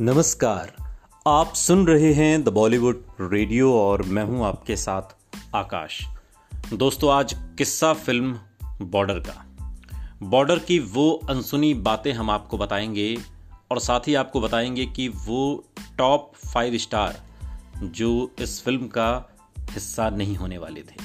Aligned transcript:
नमस्कार। 0.00 0.72
आप 1.26 1.54
सुन 1.54 1.86
रहे 1.86 2.12
हैं 2.12 2.44
द 2.44 2.48
बॉलीवुड 2.48 3.04
रेडियो 3.20 3.74
और 3.74 4.02
मैं 4.02 4.24
हूँ 4.24 4.44
आपके 4.44 4.76
साथ 4.76 5.02
आकाश। 5.54 6.06
दोस्तों, 6.72 7.12
आज 7.12 7.34
किस्सा 7.58 7.92
फ़िल्म 7.92 8.38
बॉर्डर 8.82 9.18
का। 9.18 9.46
बॉर्डर 10.22 10.58
की 10.58 10.78
वो 10.78 11.20
अनसुनी 11.30 11.74
बातें 11.74 12.12
हम 12.12 12.30
आपको 12.30 12.58
बताएँगे 12.58 13.16
और 13.70 13.78
साथ 13.78 14.00
ही 14.00 14.14
आपको 14.14 14.40
बताएँगे 14.40 14.86
कि 14.86 15.08
वो 15.08 15.64
टॉप 15.98 16.32
फाइव 16.54 16.78
स्टार 16.78 17.22
जो 17.82 18.30
इस 18.40 18.64
फ़िल्म 18.64 18.86
का 18.86 19.36
हिस्सा 19.60 20.10
नहीं 20.10 20.36
होने 20.36 20.58
वाले 20.58 20.82
थे। 20.82 21.02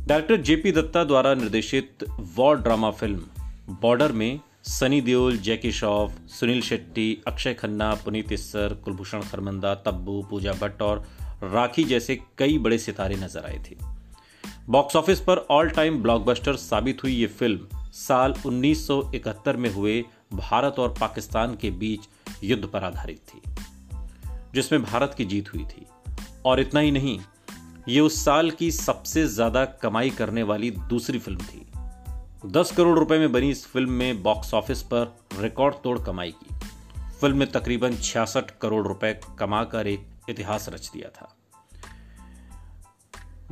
डायरेक्टर 0.00 0.36
जेपी 0.36 0.72
दत्ता 0.72 1.04
द्वारा 1.04 1.34
निर्देशित 1.34 2.04
वॉर 2.20 2.56
ड्रामा 2.56 2.90
फ़िल्म 2.90 3.22
बॉर्डर 3.82 4.12
में 4.12 4.40
सनी 4.64 5.00
देओल, 5.00 5.36
जैकी 5.36 5.70
श्रॉफ 5.72 6.12
सुनील 6.30 6.60
शेट्टी, 6.62 7.22
अक्षय 7.26 7.54
खन्ना, 7.54 7.94
पुनीत 7.94 8.32
इस्सर, 8.32 8.74
कुलभूषण 8.74 9.22
खरमंदा, 9.22 9.74
तब्बू, 9.74 10.22
पूजा 10.22 10.52
भट्ट 10.52 10.82
और 10.82 11.04
राखी 11.42 11.84
जैसे 11.84 12.16
कई 12.38 12.56
बड़े 12.58 12.78
सितारे 12.78 13.16
नज़र 13.16 13.44
आए 13.44 13.58
थे। 13.66 13.76
बॉक्स 14.68 14.96
ऑफ़िस 14.96 15.20
पर 15.20 15.38
ऑल 15.50 15.70
टाइम 15.70 16.02
ब्लॉकबस्टर 16.02 16.56
साबित 16.56 17.02
हुई 17.02 17.12
ये 17.12 17.26
फ़िल्म 17.26 17.90
साल 17.92 18.34
1971 18.46 19.56
में 19.56 19.70
हुए 19.70 20.00
भारत 20.34 20.78
और 20.78 20.94
पाकिस्तान 21.00 21.54
के 21.54 21.70
बीच 21.70 22.08
युद्ध 22.44 22.64
पर 22.66 22.84
आधारित 22.84 23.20
थी, 23.28 23.42
जिसमें 24.54 24.82
भारत 24.82 25.14
की 25.18 25.24
जीत 25.24 25.52
हुई 25.54 25.64
थी। 25.64 25.86
और 26.46 26.60
इतना 26.60 26.80
ही 26.80 26.90
नहीं, 26.90 27.18
ये 27.88 28.00
उस 28.00 28.24
साल 28.24 28.50
की 28.50 28.70
सबसे 28.70 29.26
ज़्यादा 29.26 29.64
कमाई 29.82 30.10
करने 30.10 30.42
वाली 30.42 30.70
दूसरी 30.70 31.18
फ़िल्म 31.18 31.44
थी 31.44 31.66
दस 32.44 32.72
करोड़ 32.76 32.98
रुपए 32.98 33.18
में 33.18 33.32
बनी 33.32 33.50
इस 33.50 33.66
फ़िल्म 33.66 33.90
में 33.90 34.22
बॉक्स 34.22 34.54
ऑफ़िस 34.54 34.82
पर 34.82 35.16
रिकॉर्ड 35.40 35.74
तोड़ 35.74 35.98
कमाई 35.98 36.30
की। 36.30 36.54
फ़िल्म 37.20 37.36
में 37.36 37.50
तकरीबन 37.50 37.96
छियासठ 37.96 38.50
करोड़ 38.62 38.88
रुपए 38.88 39.20
कमाकर 39.38 39.86
एक 39.86 40.06
इतिहास 40.28 40.68
रच 40.68 40.90
दिया 40.94 41.08
था। 41.08 41.36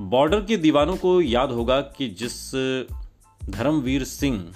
बॉर्डर 0.01 0.41
के 0.41 0.57
दीवानों 0.57 0.97
को 0.97 1.21
याद 1.21 1.51
होगा 1.51 1.81
कि 1.81 2.09
जिस 2.09 2.55
धर्मवीर 3.45 4.05
सिंह 4.05 4.55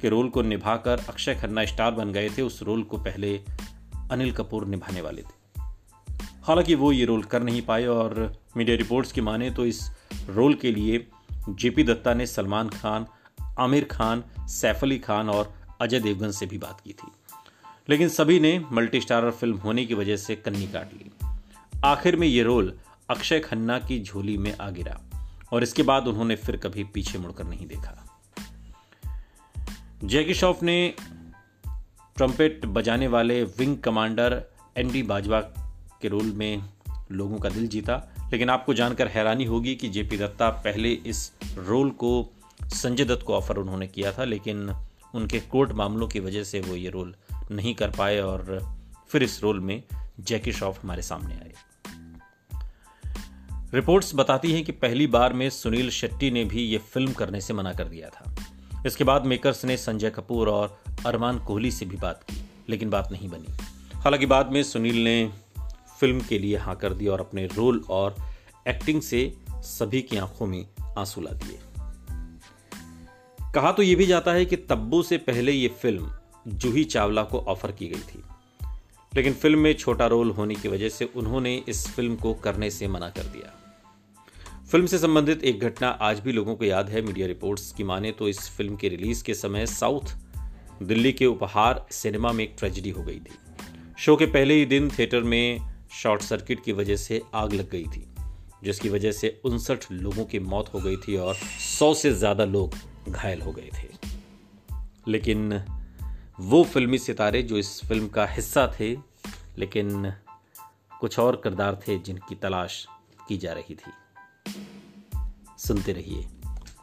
के 0.00 0.08
रोल 0.08 0.28
को 0.28 0.42
निभाकर 0.42 1.00
अक्षय 1.08 1.34
खन्ना 1.34 1.64
स्टार 1.64 1.90
बन 1.90 2.12
गए 2.12 2.30
थे, 2.30 2.42
उस 2.42 2.62
रोल 2.62 2.82
को 2.82 2.98
पहले 2.98 3.40
अनिल 4.10 4.32
कपूर 4.32 4.66
निभाने 4.66 5.00
वाले 5.00 5.22
थे। 5.22 5.60
हालाँकि 6.42 6.74
वो 6.74 6.92
ये 6.92 7.04
रोल 7.04 7.22
कर 7.22 7.42
नहीं 7.42 7.62
पाए 7.62 7.86
और 7.86 8.36
मीडिया 8.56 8.76
रिपोर्ट्स 8.76 9.12
की 9.12 9.20
माने 9.20 9.50
तो 9.50 9.66
इस 9.66 9.90
रोल 10.28 10.54
के 10.54 10.72
लिए 10.72 11.06
जेपी 11.48 11.84
दत्ता 11.84 12.14
ने 12.14 12.26
सलमान 12.26 12.68
खान 12.68 13.06
आमिर 13.58 13.84
खान, 13.84 14.24
सैफ 14.40 14.80
अली 14.82 14.98
खान 14.98 15.30
और 15.30 15.54
अजय 15.80 16.00
देवगन 16.00 16.30
से 16.30 16.46
भी 16.46 16.58
बात 16.58 16.80
की 16.80 16.92
थी। 16.92 17.12
लेकिन 17.88 18.08
सभी 18.08 18.40
ने 18.40 18.64
मल्टी 18.72 19.00
स्टारर 19.00 19.30
फ़िल्म 19.30 19.56
होने 19.56 19.86
की 19.86 19.94
वजह 19.94 20.16
से 20.16 20.36
कन्नी 20.36 20.66
काट 20.66 20.94
ली। 20.94 21.10
आखिर 21.84 22.16
में 22.16 22.26
ये 22.26 22.42
रोल 22.42 22.78
अक्षय 23.10 23.40
खन्ना 23.40 23.78
की 23.78 24.02
झोली 24.02 24.36
में 24.36 24.58
आ 24.58 24.70
गिरा 24.70 25.00
और 25.52 25.62
इसके 25.62 25.82
बाद 25.82 26.06
उन्होंने 26.06 26.36
फिर 26.36 26.56
कभी 26.56 26.84
पीछे 26.84 27.18
मुड़कर 27.18 27.44
नहीं 27.44 27.66
देखा। 27.66 28.20
जैकी 30.04 30.34
श्रॉफ 30.34 30.62
ने 30.62 30.94
ट्रम्पेट 32.16 32.66
बजाने 32.66 33.08
वाले 33.08 33.44
विंग 33.44 33.78
कमांडर 33.78 34.44
एनडी 34.76 35.02
बाजवा 35.02 35.40
के 36.02 36.08
रोल 36.08 36.32
में 36.32 36.62
लोगों 37.12 37.38
का 37.38 37.48
दिल 37.48 37.68
जीता, 37.68 38.14
लेकिन 38.32 38.50
आपको 38.50 38.74
जानकर 38.74 39.08
हैरानी 39.08 39.44
होगी 39.44 39.74
कि 39.74 39.88
जेपी 39.88 40.18
दत्ता 40.18 40.50
पहले 40.50 40.92
इस 40.92 41.32
रोल 41.54 41.90
को 41.90 42.32
संजय 42.64 43.04
दत्त 43.04 43.22
को 43.26 43.34
ऑफ़र 43.34 43.56
उन्होंने 43.56 43.86
किया 43.86 44.12
था, 44.12 44.24
लेकिन 44.24 44.70
उनके 45.14 45.40
कोर्ट 45.40 45.72
मामलों 45.72 46.08
की 46.08 46.20
वजह 46.20 46.44
से 46.44 46.60
वो 46.60 46.76
ये 46.76 46.90
रोल 46.90 47.14
नहीं 47.50 47.74
कर 47.74 47.90
पाए 47.90 48.20
और 48.20 48.60
फिर 49.08 49.22
इस 49.22 49.42
रोल 49.42 49.60
में 49.60 49.82
जैकी 50.20 50.52
श्रॉफ 50.52 50.82
हमारे 50.82 51.02
सामने 51.02 51.34
आए। 51.34 51.52
रिपोर्ट्स 53.74 54.14
बताती 54.14 54.52
हैं 54.52 54.64
कि 54.64 54.72
पहली 54.72 55.06
बार 55.06 55.32
में 55.32 55.50
सुनील 55.50 55.90
शेट्टी 55.90 56.30
ने 56.30 56.44
भी 56.44 56.62
ये 56.62 56.78
फ़िल्म 56.78 57.12
करने 57.12 57.40
से 57.40 57.54
मना 57.54 57.72
कर 57.72 57.84
दिया 57.84 58.08
था। 58.08 58.34
इसके 58.86 59.04
बाद 59.04 59.26
मेकर्स 59.26 59.64
ने 59.64 59.76
संजय 59.76 60.10
कपूर 60.10 60.48
और 60.48 60.78
अरमान 61.06 61.38
कोहली 61.38 61.70
से 61.70 61.86
भी 61.86 61.96
बात 61.96 62.22
की, 62.22 62.36
लेकिन 62.68 62.90
बात 62.90 63.12
नहीं 63.12 63.28
बनी। 63.28 63.56
हालाँकि 63.94 64.26
बाद 64.26 64.52
में 64.52 64.62
सुनील 64.62 65.02
ने 65.04 65.32
फ़िल्म 66.00 66.20
के 66.20 66.38
लिए 66.38 66.56
हाँ 66.56 66.76
कर 66.76 66.92
दिया 66.92 67.12
और 67.12 67.20
अपने 67.20 67.46
रोल 67.46 67.84
और 67.90 68.16
एक्टिंग 68.68 69.02
से 69.02 69.32
सभी 69.50 70.02
की 70.02 70.16
आँखों 70.16 70.46
में 70.46 70.66
आँसू 70.98 71.20
ला 71.20 71.30
दिए। 71.30 71.58
कहा 73.56 73.70
तो 73.72 73.82
यह 73.82 73.96
भी 73.96 74.06
जाता 74.06 74.32
है 74.32 74.44
कि 74.44 74.56
तब्बू 74.70 75.02
से 75.02 75.16
पहले 75.18 75.52
यह 75.52 75.68
फ़िल्म 75.82 76.10
जूही 76.54 76.82
चावला 76.84 77.22
को 77.22 77.38
ऑफ़र 77.38 77.70
की 77.72 77.86
गई 77.88 77.98
थी। 77.98 78.22
लेकिन 79.12 79.32
फ़िल्म 79.32 79.58
में 79.58 79.72
छोटा 79.74 80.06
रोल 80.06 80.30
होने 80.30 80.54
की 80.54 80.68
वजह 80.68 80.88
से 80.88 81.04
उन्होंने 81.16 81.54
इस 81.68 81.86
फ़िल्म 81.88 82.16
को 82.16 82.32
करने 82.34 82.70
से 82.70 82.88
मना 82.88 83.08
कर 83.08 83.22
दिया। 83.22 83.52
फ़िल्म 84.70 84.86
से 84.86 84.98
संबंधित 84.98 85.44
एक 85.44 85.60
घटना 85.60 85.88
आज 85.88 86.20
भी 86.20 86.32
लोगों 86.32 86.54
को 86.56 86.64
याद 86.64 86.88
है। 86.88 87.02
मीडिया 87.02 87.26
रिपोर्ट्स 87.26 87.70
की 87.72 87.84
माने 87.84 88.10
तो 88.12 88.28
इस 88.28 88.40
फ़िल्म 88.48 88.76
के 88.76 88.88
रिलीज़ 88.88 89.22
के 89.24 89.34
समय 89.34 89.66
साउथ 89.66 90.14
दिल्ली 90.82 91.12
के 91.12 91.26
उपहार 91.26 91.84
सिनेमा 91.90 92.32
में 92.32 92.42
एक 92.44 92.54
ट्रेजिडी 92.58 92.90
हो 92.90 93.02
गई 93.02 93.18
थी। 93.18 93.38
शो 93.98 94.16
के 94.16 94.26
पहले 94.26 94.54
ही 94.54 94.66
दिन 94.66 94.90
थिएटर 94.90 95.22
में 95.22 95.60
शॉर्ट 95.92 96.22
सर्किट 96.22 96.62
की 96.64 96.72
वजह 96.72 96.96
से 96.96 97.22
आग 97.34 97.52
लग 97.52 97.70
गई 97.70 97.84
थी, 97.86 98.04
जिसकी 98.64 98.88
वजह 98.88 99.12
से 99.12 99.40
उनसठ 99.44 99.90
लोगों 99.92 100.24
की 100.24 100.38
मौत 100.40 100.70
हो 100.74 100.80
गई 100.80 100.96
थी 100.98 101.16
और 101.16 101.34
सौ 101.78 101.92
से 101.94 102.12
ज़्यादा 102.14 102.44
लोग 102.44 102.74
घायल 103.08 103.42
हो 103.42 103.52
गए 103.52 103.70
थे। 103.74 103.88
लेकिन 105.08 105.64
वो 106.40 106.64
फिल्मी 106.64 106.98
सितारे 106.98 107.42
जो 107.42 107.56
इस 107.56 107.80
फ़िल्म 107.84 108.08
का 108.08 108.26
हिस्सा 108.26 108.72
थे, 108.80 108.96
लेकिन 109.58 110.12
कुछ 111.00 111.18
और 111.18 111.36
किरदार 111.36 111.80
थे 111.88 111.98
जिनकी 111.98 112.34
तलाश 112.34 112.86
की 113.28 113.38
जा 113.38 113.52
रही 113.52 113.74
थी। 113.74 113.92
सुनते 115.58 115.92
रहिए 115.92 116.28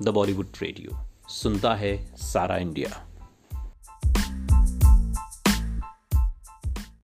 द 0.02 0.10
बॉलीवुड 0.10 0.48
रेडियो। 0.62 1.08
सुनता 1.28 1.76
है 1.76 2.16
सारा 2.16 2.58
इंडिया। 2.58 3.13